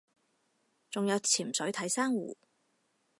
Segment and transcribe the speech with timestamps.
[0.89, 2.35] 仲有潛水睇珊瑚